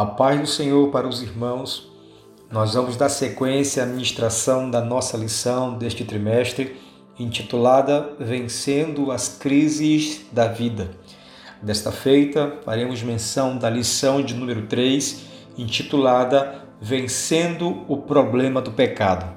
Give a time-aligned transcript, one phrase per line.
[0.00, 1.92] A paz do Senhor para os irmãos.
[2.50, 6.80] Nós vamos dar sequência à ministração da nossa lição deste trimestre,
[7.18, 10.92] intitulada Vencendo as Crises da Vida.
[11.60, 15.20] Desta feita, faremos menção da lição de número 3,
[15.58, 19.30] intitulada Vencendo o Problema do Pecado.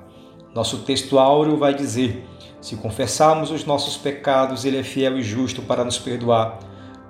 [0.56, 2.26] Nosso texto áureo vai dizer:
[2.62, 6.58] Se confessarmos os nossos pecados, Ele é fiel e justo para nos perdoar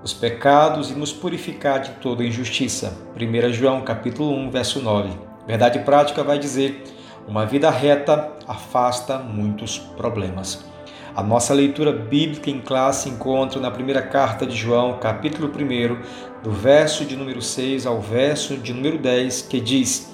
[0.04, 2.94] os pecados e nos purificar de toda injustiça.
[3.16, 5.10] 1 João capítulo 1, verso 9.
[5.48, 6.84] Verdade prática vai dizer:
[7.26, 10.66] uma vida reta afasta muitos problemas.
[11.16, 16.52] A nossa leitura bíblica em classe encontra na primeira carta de João, capítulo 1, do
[16.52, 20.12] verso de número 6 ao verso de número 10, que diz: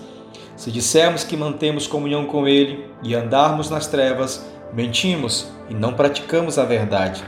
[0.55, 6.59] Se dissermos que mantemos comunhão com Ele e andarmos nas trevas, mentimos e não praticamos
[6.59, 7.23] a verdade.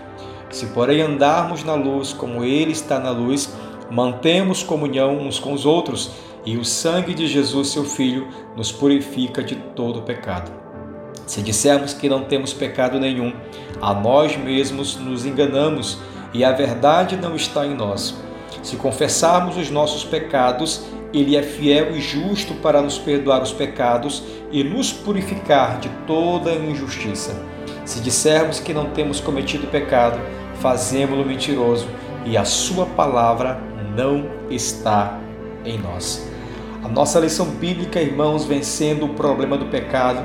[0.52, 3.54] Se, porém, andarmos na luz como Ele está na luz,
[3.90, 6.12] mantemos comunhão uns com os outros,
[6.46, 10.52] e o sangue de Jesus, seu Filho, nos purifica de todo pecado.
[11.26, 13.34] Se dissermos que não temos pecado nenhum,
[13.82, 16.00] a nós mesmos nos enganamos
[16.34, 18.16] e a verdade não está em nós.
[18.64, 24.24] Se confessarmos os nossos pecados, Ele é fiel e justo para nos perdoar os pecados
[24.52, 27.40] e nos purificar de toda injustiça.
[27.86, 30.20] Se dissermos que não temos cometido pecado,
[30.62, 31.88] fazemos-lo mentiroso
[32.26, 33.60] e a sua palavra
[33.96, 35.20] não está
[35.66, 36.30] em nós.
[36.84, 40.24] A nossa lição bíblica, irmãos, vencendo o problema do pecado,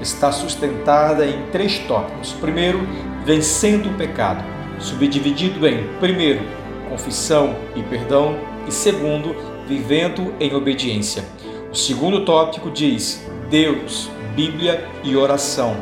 [0.00, 2.32] está sustentada em três tópicos.
[2.32, 2.80] Primeiro,
[3.24, 4.44] vencendo o pecado,
[4.78, 6.42] subdividido em primeiro,
[6.90, 9.34] confissão e perdão, e segundo,
[9.66, 11.24] vivendo em obediência.
[11.70, 15.76] O segundo tópico diz Deus, Bíblia e oração,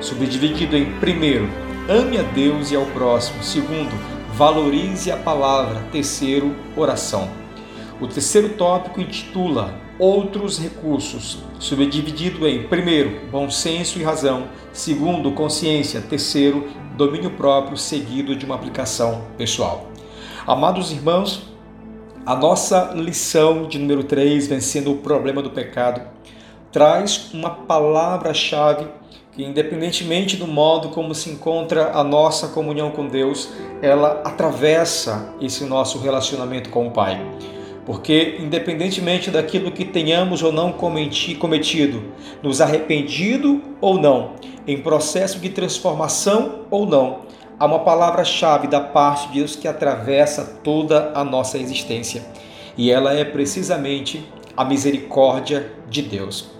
[0.00, 1.48] subdividido em primeiro,
[1.88, 3.42] Ame a Deus e ao próximo.
[3.42, 3.90] Segundo,
[4.34, 5.80] valorize a palavra.
[5.90, 7.30] Terceiro, oração.
[7.98, 16.00] O terceiro tópico intitula Outros recursos, subdividido em primeiro, bom senso e razão, segundo, consciência,
[16.00, 19.88] terceiro, domínio próprio, seguido de uma aplicação pessoal.
[20.46, 21.48] Amados irmãos,
[22.24, 26.02] a nossa lição de número 3, vencendo o problema do pecado,
[26.70, 28.86] traz uma palavra-chave
[29.38, 33.50] que, independentemente do modo como se encontra a nossa comunhão com Deus,
[33.80, 37.24] ela atravessa esse nosso relacionamento com o Pai.
[37.86, 42.02] Porque, independentemente daquilo que tenhamos ou não cometido,
[42.42, 44.32] nos arrependido ou não,
[44.66, 47.20] em processo de transformação ou não,
[47.60, 52.26] há uma palavra-chave da parte de Deus que atravessa toda a nossa existência.
[52.76, 56.50] E ela é precisamente a misericórdia de Deus.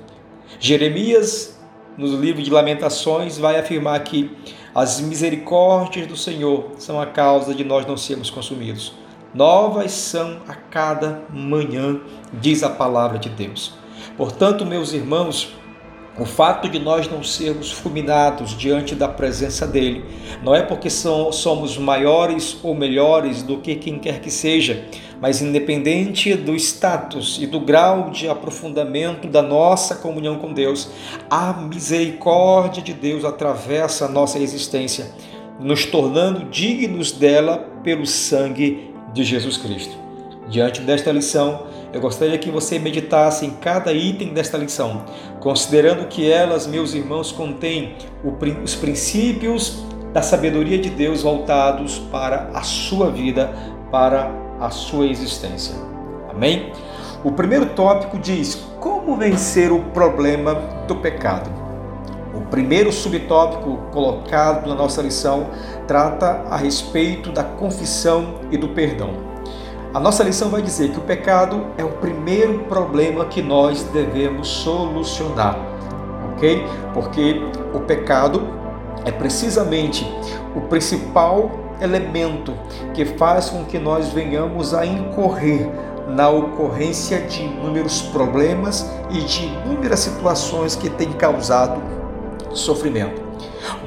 [0.61, 1.58] Jeremias
[1.99, 4.31] no livro de Lamentações, vai afirmar que
[4.73, 8.95] as misericórdias do Senhor são a causa de nós não sermos consumidos.
[9.35, 12.01] Novas são a cada manhã,
[12.33, 13.75] diz a palavra de Deus.
[14.17, 15.53] Portanto, meus irmãos,
[16.19, 20.05] o fato de nós não sermos fulminados diante da presença dele
[20.43, 24.85] não é porque somos maiores ou melhores do que quem quer que seja,
[25.21, 30.91] mas independente do status e do grau de aprofundamento da nossa comunhão com Deus,
[31.29, 35.11] a misericórdia de Deus atravessa a nossa existência,
[35.59, 39.97] nos tornando dignos dela pelo sangue de Jesus Cristo.
[40.49, 45.05] Diante desta lição, eu gostaria que você meditasse em cada item desta lição,
[45.41, 47.97] considerando que elas, meus irmãos, contêm
[48.63, 53.53] os princípios da sabedoria de Deus voltados para a sua vida,
[53.91, 55.75] para a sua existência.
[56.29, 56.73] Amém?
[57.25, 60.55] O primeiro tópico diz como vencer o problema
[60.87, 61.51] do pecado.
[62.35, 65.49] O primeiro subtópico colocado na nossa lição
[65.87, 69.11] trata a respeito da confissão e do perdão.
[69.93, 74.47] A nossa lição vai dizer que o pecado é o primeiro problema que nós devemos
[74.47, 75.59] solucionar,
[76.33, 76.65] ok?
[76.93, 77.41] Porque
[77.75, 78.47] o pecado
[79.05, 80.07] é precisamente
[80.55, 81.51] o principal
[81.81, 82.55] elemento
[82.95, 85.69] que faz com que nós venhamos a incorrer
[86.09, 91.81] na ocorrência de inúmeros problemas e de inúmeras situações que têm causado
[92.53, 93.21] sofrimento.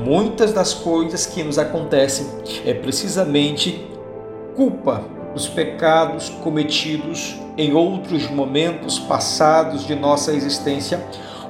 [0.06, 2.28] Muitas das coisas que nos acontecem
[2.66, 3.88] é precisamente
[4.56, 5.04] culpa
[5.34, 11.04] dos pecados cometidos em outros momentos passados de nossa existência,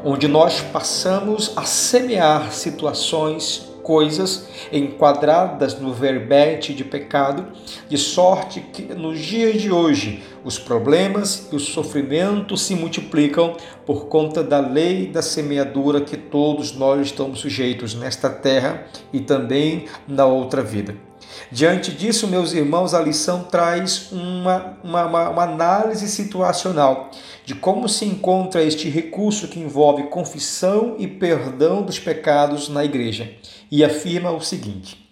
[0.04, 7.48] onde nós passamos a semear situações coisas enquadradas no verbete de pecado,
[7.90, 13.56] de sorte que nos dias de hoje os problemas e os sofrimentos se multiplicam
[13.86, 19.86] por conta da lei da semeadura que todos nós estamos sujeitos nesta terra e também
[20.08, 21.11] na outra vida.
[21.52, 27.12] Diante disso, meus irmãos, a lição traz uma, uma, uma, análise situacional
[27.46, 33.30] de como se encontra este recurso que envolve confissão e perdão dos pecados na igreja.
[33.70, 35.10] E afirma o seguinte: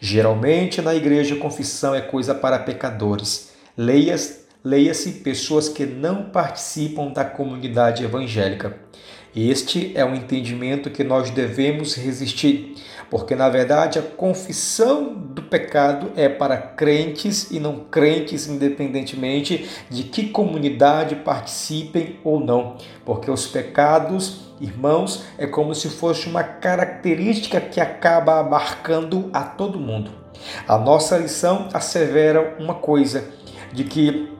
[0.00, 3.52] geralmente na igreja, confissão é coisa para pecadores.
[3.76, 8.74] Leia-se leia pessoas que não participam da comunidade evangélica.
[9.36, 12.74] Este é um entendimento que nós devemos resistir,
[13.10, 20.04] porque na verdade a confissão do pecado é para crentes e não crentes, independentemente de
[20.04, 27.60] que comunidade participem ou não, porque os pecados, irmãos, é como se fosse uma característica
[27.60, 30.12] que acaba abarcando a todo mundo.
[30.68, 33.24] A nossa lição assevera uma coisa,
[33.72, 34.32] de que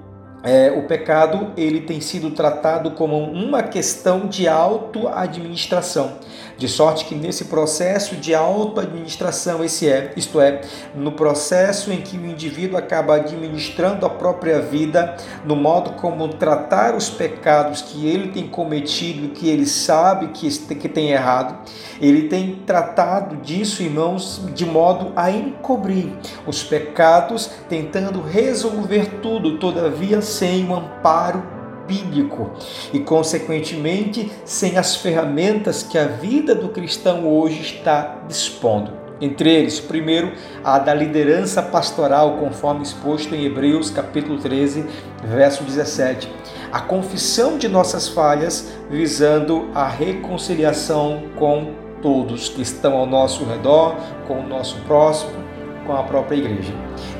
[0.44, 6.18] é, o pecado ele tem sido tratado como uma questão de auto-administração,
[6.56, 10.60] de sorte que nesse processo de auto-administração, esse é, isto é,
[10.94, 16.94] no processo em que o indivíduo acaba administrando a própria vida, no modo como tratar
[16.94, 21.56] os pecados que ele tem cometido, que ele sabe que, que tem errado,
[22.00, 26.12] ele tem tratado disso, irmãos, de modo a encobrir
[26.46, 31.53] os pecados, tentando resolver tudo, todavia sem o amparo
[31.86, 32.50] bíblico
[32.92, 39.04] e, consequentemente, sem as ferramentas que a vida do cristão hoje está dispondo.
[39.20, 40.32] Entre eles, primeiro,
[40.62, 44.84] a da liderança pastoral, conforme exposto em Hebreus capítulo 13,
[45.22, 46.28] verso 17.
[46.72, 51.72] A confissão de nossas falhas, visando a reconciliação com
[52.02, 53.94] todos que estão ao nosso redor,
[54.26, 55.43] com o nosso próximo,
[55.86, 56.72] com a própria igreja.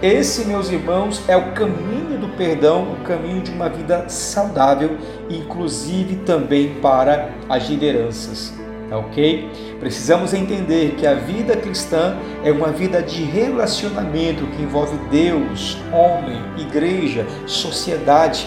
[0.02, 4.96] Esse, meus irmãos, é o caminho do perdão, o caminho de uma vida saudável,
[5.30, 8.54] inclusive também para as lideranças.
[8.88, 9.48] Tá ok?
[9.80, 16.40] Precisamos entender que a vida cristã é uma vida de relacionamento que envolve Deus, homem,
[16.58, 18.46] igreja, sociedade.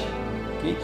[0.57, 0.77] Okay?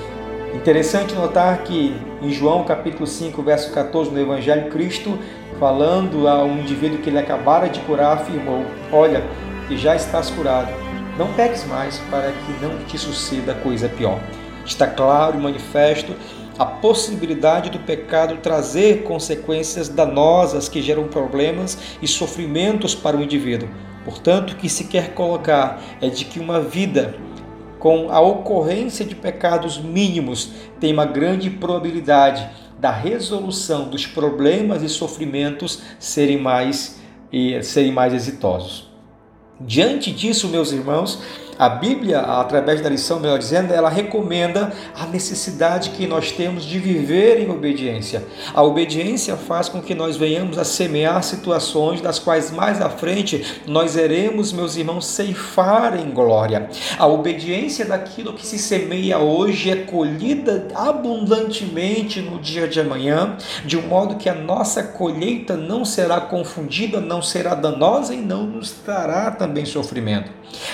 [0.55, 5.17] Interessante notar que em João capítulo 5, verso 14, no Evangelho, Cristo
[5.63, 9.23] falando a um indivíduo que ele acabara de curar, afirmou: Olha,
[9.65, 10.73] que já estás curado,
[11.17, 14.19] não peques mais para que não te suceda coisa pior.
[14.65, 16.13] Está claro e manifesto
[16.59, 23.69] a possibilidade do pecado trazer consequências danosas que geram problemas e sofrimentos para o indivíduo.
[24.03, 27.15] Portanto, o que se quer colocar é de que uma vida
[27.79, 30.51] com a ocorrência de pecados mínimos
[30.81, 32.49] tem uma grande probabilidade
[32.83, 36.99] da resolução dos problemas e sofrimentos serem mais,
[37.61, 38.89] serem mais exitosos.
[39.57, 41.21] Diante disso, meus irmãos,
[41.57, 46.79] a Bíblia, através da lição, melhor dizendo, ela recomenda a necessidade que nós temos de
[46.79, 48.23] viver em obediência.
[48.53, 53.61] A obediência faz com que nós venhamos a semear situações das quais mais à frente
[53.67, 56.69] nós iremos, meus irmãos, ceifar em glória.
[56.97, 63.77] A obediência daquilo que se semeia hoje é colhida abundantemente no dia de amanhã, de
[63.77, 68.71] um modo que a nossa colheita não será confundida, não será danosa e não nos
[68.71, 70.31] trará também sofrimento.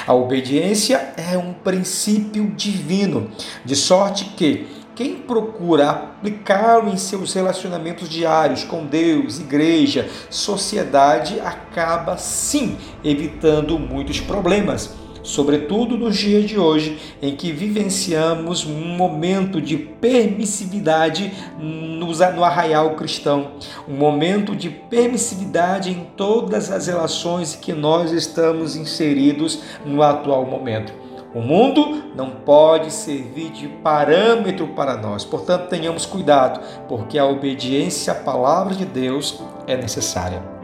[0.10, 3.30] A obediência é um princípio divino,
[3.64, 4.66] de sorte que
[4.96, 14.20] quem procura aplicá-lo em seus relacionamentos diários com Deus, igreja, sociedade, acaba sim evitando muitos
[14.20, 22.96] problemas sobretudo nos dias de hoje, em que vivenciamos um momento de permissividade no arraial
[22.96, 23.52] cristão,
[23.88, 30.94] um momento de permissividade em todas as relações que nós estamos inseridos no atual momento.
[31.34, 38.14] O mundo não pode servir de parâmetro para nós, portanto, tenhamos cuidado, porque a obediência
[38.14, 40.59] à palavra de Deus é necessária.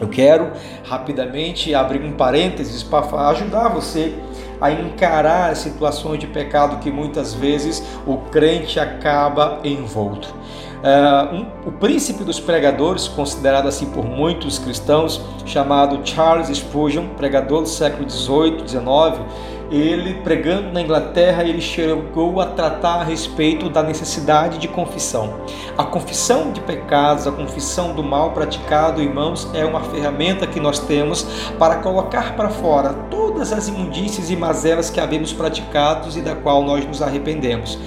[0.00, 0.52] Eu quero
[0.84, 4.14] rapidamente abrir um parênteses para ajudar você
[4.60, 10.34] a encarar as situações de pecado que muitas vezes o crente acaba envolto.
[10.78, 17.62] Uh, um, o príncipe dos pregadores, considerado assim por muitos cristãos, chamado Charles Spurgeon, pregador
[17.62, 19.20] do século 18, 19,
[19.70, 25.40] ele pregando na Inglaterra, ele chegou a tratar a respeito da necessidade de confissão.
[25.76, 30.78] A confissão de pecados, a confissão do mal praticado, irmãos, é uma ferramenta que nós
[30.78, 31.24] temos
[31.58, 36.62] para colocar para fora todas as imundícies e mazelas que havemos praticados e da qual
[36.62, 37.78] nós nos arrependemos.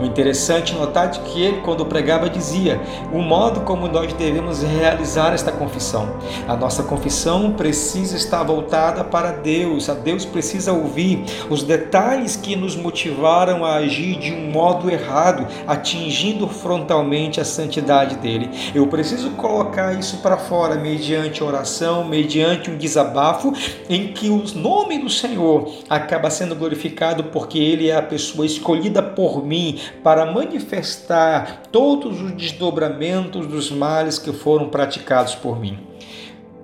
[0.00, 2.80] O interessante é notar que ele, quando pregava, dizia
[3.12, 6.16] o modo como nós devemos realizar esta confissão.
[6.48, 12.56] A nossa confissão precisa estar voltada para Deus, a Deus precisa ouvir os detalhes que
[12.56, 18.48] nos motivaram a agir de um modo errado, atingindo frontalmente a santidade dele.
[18.74, 23.52] Eu preciso colocar isso para fora mediante oração, mediante um desabafo
[23.88, 29.02] em que o nome do Senhor acaba sendo glorificado porque ele é a pessoa escolhida
[29.02, 35.78] por mim para manifestar todos os desdobramentos dos males que foram praticados por mim.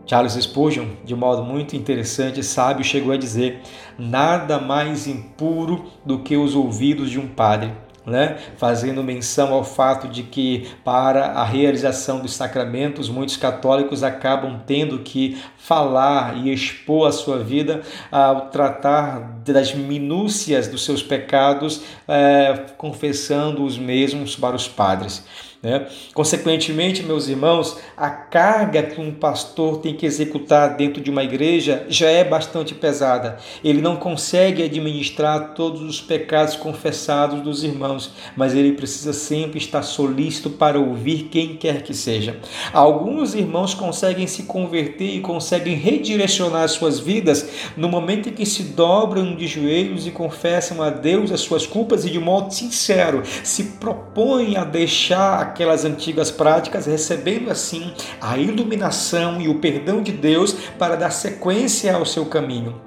[0.07, 3.61] Charles Spurgeon, de modo muito interessante e sábio, chegou a dizer:
[3.99, 7.73] nada mais impuro do que os ouvidos de um padre
[8.07, 8.37] né?
[8.57, 15.01] fazendo menção ao fato de que, para a realização dos sacramentos, muitos católicos acabam tendo
[15.01, 22.67] que falar e expor a sua vida ao tratar das minúcias dos seus pecados, é,
[22.77, 25.25] confessando os mesmos para os padres.
[25.63, 25.87] Né?
[26.13, 31.87] Consequentemente, meus irmãos, a carga que um pastor tem que executar dentro de uma igreja
[31.89, 33.39] já é bastante pesada.
[33.65, 39.83] Ele não consegue administrar todos os pecados confessados dos irmãos, mas ele precisa sempre estar
[39.83, 42.39] solícito para ouvir quem quer que seja.
[42.73, 48.63] Alguns irmãos conseguem se converter e conseguem redirecionar suas vidas no momento em que se
[48.63, 53.65] dobram de joelhos e confessam a Deus as suas culpas e de modo sincero se
[53.65, 60.53] propõem a deixar aquelas antigas práticas, recebendo assim a iluminação e o perdão de Deus
[60.79, 62.86] para dar sequência ao seu caminho.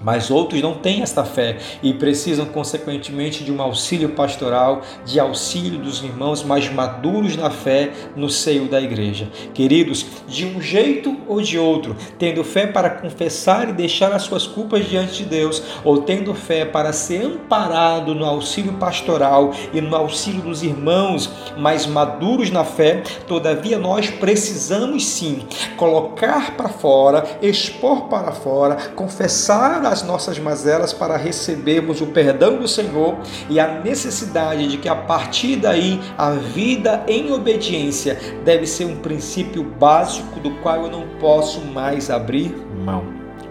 [0.00, 5.78] Mas outros não têm esta fé e precisam, consequentemente, de um auxílio pastoral, de auxílio
[5.78, 9.28] dos irmãos mais maduros na fé no seio da igreja.
[9.52, 14.46] Queridos, de um jeito ou de outro, tendo fé para confessar e deixar as suas
[14.46, 19.94] culpas diante de Deus, ou tendo fé para ser amparado no auxílio pastoral e no
[19.96, 25.42] auxílio dos irmãos mais maduros na fé, todavia nós precisamos sim
[25.76, 32.68] colocar para fora, expor para fora, confessar as nossas mazelas para recebermos o perdão do
[32.68, 33.16] Senhor
[33.48, 38.96] e a necessidade de que a partir daí a vida em obediência deve ser um
[38.96, 42.54] princípio básico do qual eu não posso mais abrir
[42.84, 43.04] mão.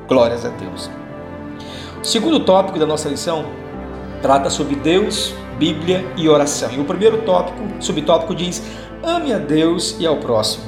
[0.07, 0.89] Glórias a Deus.
[2.01, 3.45] O segundo tópico da nossa lição
[4.21, 6.71] trata sobre Deus, Bíblia e oração.
[6.71, 8.61] E o primeiro tópico, subtópico diz:
[9.03, 10.63] ame a Deus e ao próximo.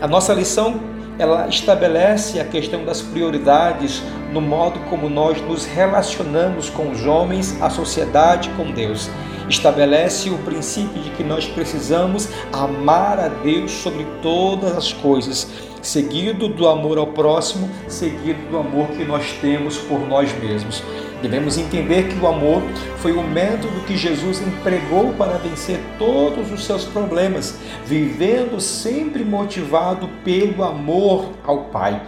[0.00, 0.80] A nossa lição
[1.18, 4.02] ela estabelece a questão das prioridades
[4.32, 9.10] no modo como nós nos relacionamos com os homens, a sociedade, com Deus.
[9.48, 15.48] Estabelece o princípio de que nós precisamos amar a Deus sobre todas as coisas,
[15.82, 20.82] seguido do amor ao próximo, seguido do amor que nós temos por nós mesmos.
[21.22, 22.62] Devemos entender que o amor
[22.96, 30.08] foi o método que Jesus empregou para vencer todos os seus problemas, vivendo sempre motivado
[30.24, 32.02] pelo amor ao Pai.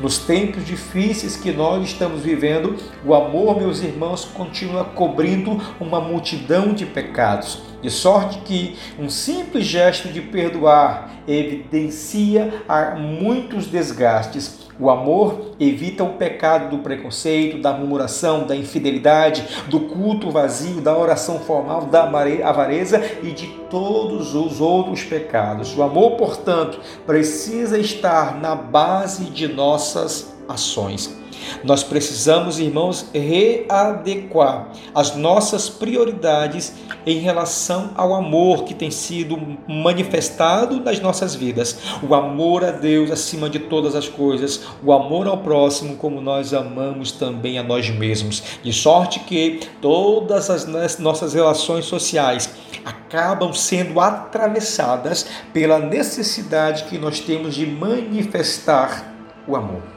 [0.00, 6.74] Nos tempos difíceis que nós estamos vivendo, o amor, meus irmãos, continua cobrindo uma multidão
[6.74, 12.64] de pecados, de sorte que um simples gesto de perdoar evidencia
[12.98, 20.30] muitos desgastes o amor evita o pecado do preconceito, da murmuração, da infidelidade, do culto
[20.30, 22.02] vazio, da oração formal, da
[22.44, 25.74] avareza e de todos os outros pecados.
[25.74, 31.16] O amor, portanto, precisa estar na base de nossas ações.
[31.64, 36.74] Nós precisamos, irmãos, readequar as nossas prioridades
[37.06, 39.36] em relação ao amor que tem sido
[39.68, 41.78] manifestado nas nossas vidas.
[42.02, 46.52] O amor a Deus acima de todas as coisas, o amor ao próximo como nós
[46.52, 48.42] amamos também a nós mesmos.
[48.62, 50.66] De sorte que todas as
[50.98, 52.50] nossas relações sociais
[52.84, 59.12] acabam sendo atravessadas pela necessidade que nós temos de manifestar
[59.46, 59.95] o amor.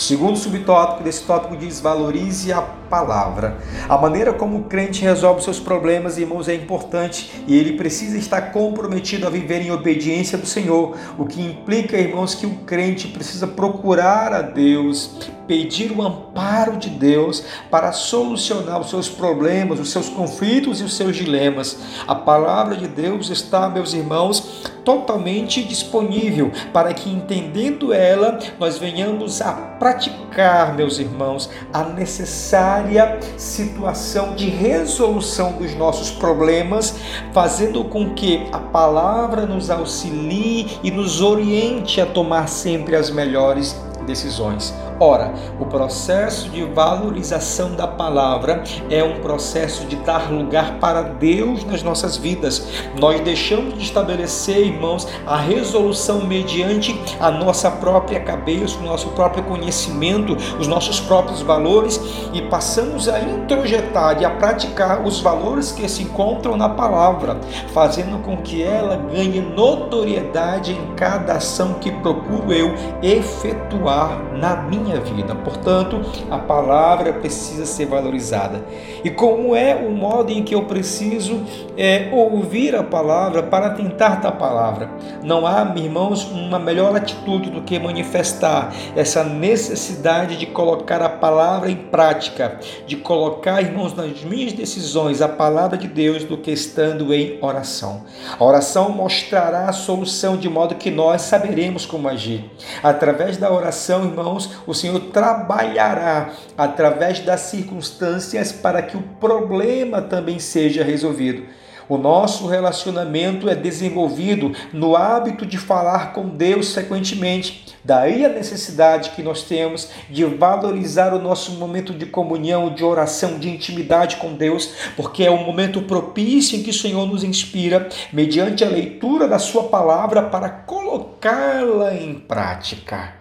[0.00, 3.58] O segundo subtópico desse tópico diz: valorize a palavra.
[3.86, 8.50] A maneira como o crente resolve seus problemas, irmãos, é importante e ele precisa estar
[8.50, 13.46] comprometido a viver em obediência do Senhor, o que implica, irmãos, que o crente precisa
[13.46, 20.08] procurar a Deus, pedir o amparo de Deus para solucionar os seus problemas, os seus
[20.08, 21.76] conflitos e os seus dilemas.
[22.06, 29.42] A palavra de Deus está, meus irmãos, totalmente disponível para que, entendendo ela, nós venhamos
[29.42, 36.94] a praticar, meus irmãos, a necessária situação de resolução dos nossos problemas,
[37.32, 43.74] fazendo com que a palavra nos auxilie e nos oriente a tomar sempre as melhores
[44.06, 44.72] decisões.
[45.02, 51.64] Ora, o processo de valorização da palavra é um processo de dar lugar para Deus
[51.64, 52.68] nas nossas vidas.
[53.00, 59.42] Nós deixamos de estabelecer, irmãos, a resolução mediante a nossa própria cabeça, o nosso próprio
[59.44, 61.98] conhecimento, os nossos próprios valores
[62.34, 67.40] e passamos a introjetar e a praticar os valores que se encontram na palavra,
[67.72, 74.89] fazendo com que ela ganhe notoriedade em cada ação que procuro eu efetuar na minha
[74.90, 75.34] minha vida.
[75.34, 78.64] Portanto, a palavra precisa ser valorizada.
[79.04, 81.40] E como é o modo em que eu preciso
[81.80, 84.90] é, ouvir a palavra para tentar da palavra?
[85.24, 91.70] Não há, irmãos, uma melhor atitude do que manifestar essa necessidade de colocar a palavra
[91.70, 97.14] em prática, de colocar, irmãos, nas minhas decisões a palavra de Deus do que estando
[97.14, 98.02] em oração.
[98.38, 102.44] A oração mostrará a solução de modo que nós saberemos como agir.
[102.82, 110.38] Através da oração, irmãos, o Senhor trabalhará através das circunstâncias para que o problema também
[110.38, 111.58] seja resolvido.
[111.90, 117.66] O nosso relacionamento é desenvolvido no hábito de falar com Deus frequentemente.
[117.84, 123.40] Daí a necessidade que nós temos de valorizar o nosso momento de comunhão, de oração,
[123.40, 127.88] de intimidade com Deus, porque é um momento propício em que o Senhor nos inspira,
[128.12, 133.19] mediante a leitura da Sua palavra, para colocá-la em prática.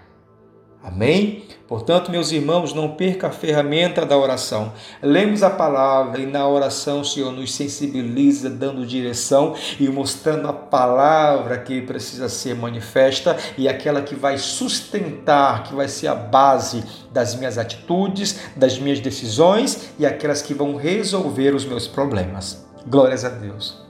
[0.82, 1.44] Amém?
[1.68, 4.72] Portanto, meus irmãos, não perca a ferramenta da oração.
[5.04, 10.54] Lemos a palavra e na oração o Senhor nos sensibiliza, dando direção e mostrando a
[10.54, 16.84] palavra que precisa ser manifesta e aquela que vai sustentar, que vai ser a base
[17.12, 22.66] das minhas atitudes, das minhas decisões e aquelas que vão resolver os meus problemas.
[22.88, 23.90] Glórias a Deus.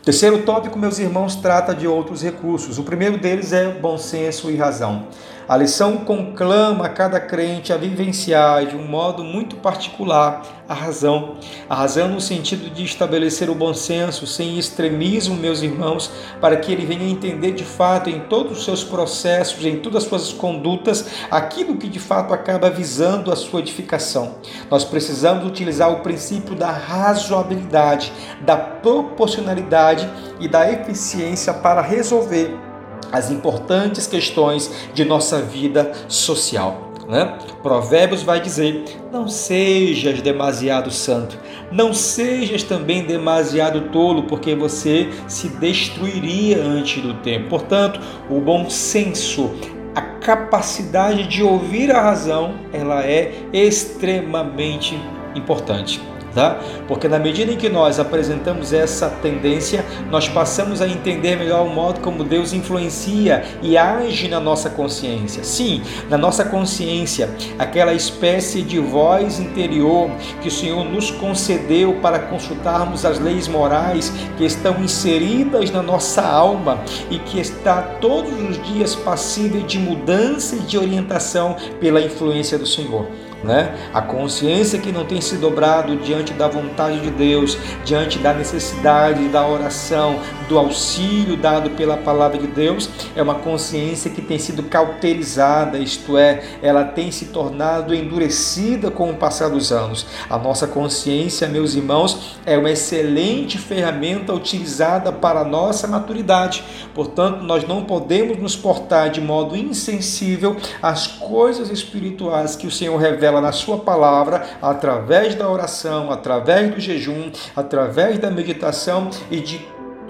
[0.00, 2.76] O terceiro tópico, meus irmãos, trata de outros recursos.
[2.76, 5.06] O primeiro deles é bom senso e razão.
[5.52, 11.34] A lição conclama cada crente a vivenciar de um modo muito particular a razão.
[11.68, 16.72] A razão no sentido de estabelecer o bom senso, sem extremismo, meus irmãos, para que
[16.72, 21.06] ele venha entender de fato em todos os seus processos, em todas as suas condutas,
[21.30, 24.36] aquilo que de fato acaba visando a sua edificação.
[24.70, 30.08] Nós precisamos utilizar o princípio da razoabilidade, da proporcionalidade
[30.40, 32.71] e da eficiência para resolver
[33.12, 36.92] as importantes questões de nossa vida social.
[37.08, 37.36] Né?
[37.62, 41.38] Provérbios vai dizer: não sejas demasiado santo,
[41.70, 47.50] não sejas também demasiado tolo, porque você se destruiria antes do tempo.
[47.50, 49.50] Portanto, o bom senso,
[49.94, 54.98] a capacidade de ouvir a razão, ela é extremamente
[55.34, 56.00] importante
[56.34, 56.58] tá?
[56.88, 61.70] Porque na medida em que nós apresentamos essa tendência, nós passamos a entender melhor o
[61.70, 65.44] modo como Deus influencia e age na nossa consciência.
[65.44, 72.18] Sim, na nossa consciência, aquela espécie de voz interior que o Senhor nos concedeu para
[72.18, 78.62] consultarmos as leis morais que estão inseridas na nossa alma e que está todos os
[78.66, 83.06] dias passível de mudança e de orientação pela influência do Senhor
[83.42, 83.74] né?
[83.92, 89.28] A consciência que não tem se dobrado diante da vontade de Deus, diante da necessidade
[89.28, 94.62] da oração, do auxílio dado pela palavra de Deus, é uma consciência que tem sido
[94.64, 100.06] cauterizada, isto é, ela tem se tornado endurecida com o passar dos anos.
[100.28, 106.62] A nossa consciência, meus irmãos, é uma excelente ferramenta utilizada para a nossa maturidade.
[106.94, 112.96] Portanto, nós não podemos nos portar de modo insensível às coisas espirituais que o Senhor
[112.96, 119.66] revela na sua palavra, através da oração, através do jejum, através da meditação e de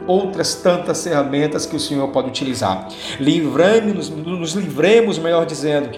[0.06, 2.88] outras tantas ferramentas que o Senhor pode utilizar.
[3.18, 5.90] Livramos, nos livremos, melhor dizendo,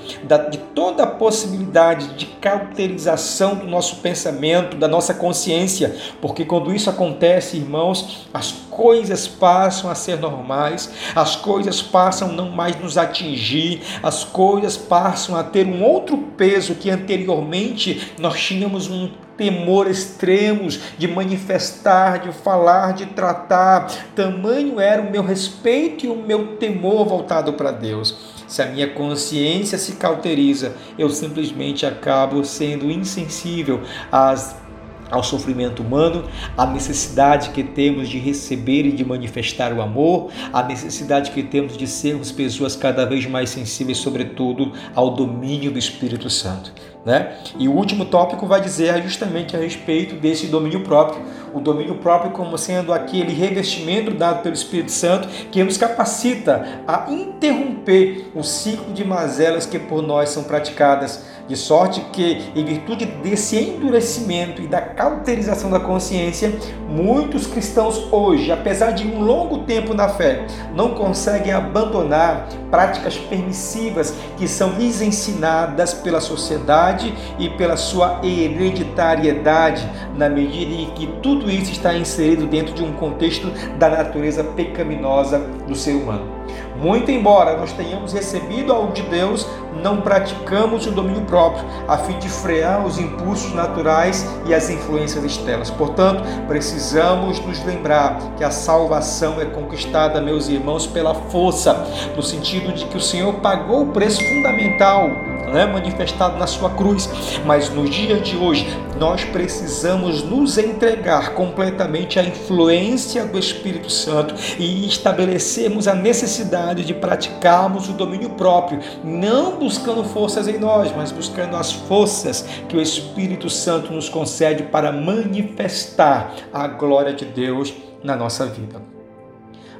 [0.51, 6.91] de toda a possibilidade de cauterização do nosso pensamento, da nossa consciência, porque quando isso
[6.91, 13.81] acontece, irmãos, as coisas passam a ser normais, as coisas passam não mais nos atingir,
[14.03, 20.81] as coisas passam a ter um outro peso que anteriormente nós tínhamos um temor extremos
[20.99, 23.87] de manifestar, de falar, de tratar.
[24.15, 28.35] Tamanho era o meu respeito e o meu temor voltado para Deus.
[28.47, 34.65] Se a minha consciência se cauteriza, eu simplesmente acabo sendo insensível às
[35.11, 36.25] ao sofrimento humano,
[36.57, 41.77] à necessidade que temos de receber e de manifestar o amor, à necessidade que temos
[41.77, 46.73] de sermos pessoas cada vez mais sensíveis, sobretudo ao domínio do Espírito Santo.
[47.05, 47.35] Né?
[47.59, 51.23] E o último tópico vai dizer justamente a respeito desse domínio próprio.
[51.53, 57.11] O domínio próprio como sendo aquele revestimento dado pelo Espírito Santo que nos capacita a
[57.11, 63.05] interromper o ciclo de mazelas que por nós são praticadas de sorte que, em virtude
[63.05, 66.53] desse endurecimento e da cauterização da consciência,
[66.89, 74.15] muitos cristãos hoje, apesar de um longo tempo na fé, não conseguem abandonar práticas permissivas
[74.39, 76.94] que são lhes ensinadas pela sociedade
[77.39, 82.93] e pela sua hereditariedade, na medida em que tudo isso está inserido dentro de um
[82.93, 86.35] contexto da natureza pecaminosa do ser humano.
[86.77, 89.47] Muito embora nós tenhamos recebido algo de Deus,
[89.83, 95.25] não praticamos o domínio próprio, a fim de frear os impulsos naturais e as influências
[95.25, 95.71] externas.
[95.71, 102.73] Portanto, precisamos nos lembrar que a salvação é conquistada, meus irmãos, pela força, no sentido
[102.73, 105.11] de que o Senhor pagou o preço fundamental
[105.53, 107.09] né, manifestado na sua cruz.
[107.45, 108.67] Mas nos dias de hoje,
[108.99, 116.95] nós precisamos nos entregar completamente à influência do Espírito Santo e estabelecermos a necessidade de
[116.95, 122.81] praticarmos o domínio próprio, não buscando forças em nós, mas buscando as forças que o
[122.81, 128.94] Espírito Santo nos concede para manifestar a glória de Deus na nossa vida.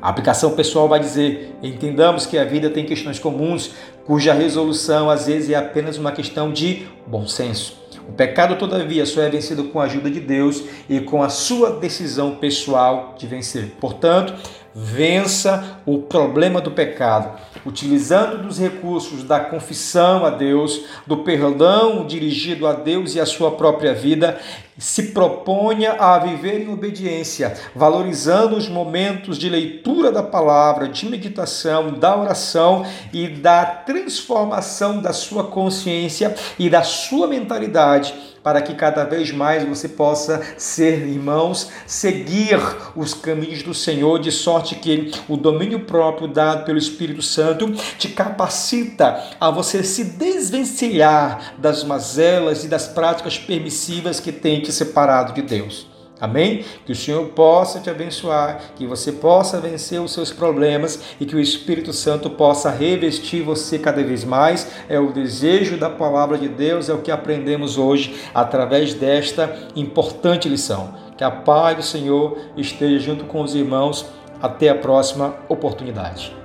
[0.05, 3.71] A aplicação pessoal vai dizer: entendamos que a vida tem questões comuns,
[4.05, 7.83] cuja resolução às vezes é apenas uma questão de bom senso.
[8.07, 11.71] O pecado, todavia, só é vencido com a ajuda de Deus e com a sua
[11.81, 13.77] decisão pessoal de vencer.
[13.81, 14.35] Portanto,
[14.75, 22.67] vença o problema do pecado, utilizando dos recursos da confissão a Deus, do perdão dirigido
[22.67, 24.39] a Deus e a sua própria vida,
[24.77, 31.93] se proponha a viver em obediência, valorizando os momentos de leitura da palavra, de meditação,
[31.93, 39.05] da oração e da transformação da sua consciência e da sua mentalidade para que cada
[39.05, 42.61] vez mais você possa ser irmãos, seguir
[42.95, 48.09] os caminhos do Senhor, de sorte que o domínio próprio dado pelo Espírito Santo te
[48.09, 55.33] capacita a você se desvencilhar das mazelas e das práticas permissivas que tem te separado
[55.33, 55.94] de Deus.
[56.21, 56.65] Amém?
[56.87, 61.35] Que o Senhor possa te abençoar, que você possa vencer os seus problemas e que
[61.35, 64.71] o Espírito Santo possa revestir você cada vez mais.
[64.89, 70.49] É o desejo da palavra de Deus, é o que aprendemos hoje através desta importante
[70.49, 70.95] lição.
[71.17, 74.07] Que a paz do Senhor esteja junto com os irmãos.
[74.43, 76.44] Até a próxima oportunidade.